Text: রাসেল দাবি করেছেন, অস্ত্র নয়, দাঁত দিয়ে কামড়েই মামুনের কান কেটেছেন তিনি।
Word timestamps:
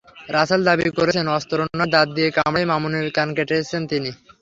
রাসেল 0.29 0.61
দাবি 0.67 0.85
করেছেন, 0.97 1.25
অস্ত্র 1.35 1.57
নয়, 1.69 1.91
দাঁত 1.93 2.07
দিয়ে 2.15 2.29
কামড়েই 2.37 2.69
মামুনের 2.71 3.07
কান 3.17 3.29
কেটেছেন 3.37 3.81
তিনি। 3.91 4.09